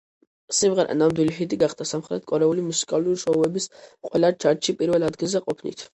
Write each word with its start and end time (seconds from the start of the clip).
სიმღერა 0.59 0.95
ნამდვილი 1.01 1.35
ჰიტი 1.41 1.59
გახდა, 1.65 1.87
სამხრეთ 1.91 2.25
კორეული 2.33 2.65
მუსიკალური 2.71 3.21
შოუების 3.25 3.69
ყველა 4.11 4.33
ჩარტში 4.45 4.77
პირველ 4.81 5.07
ადგილზე 5.11 5.43
ყოფნით. 5.45 5.87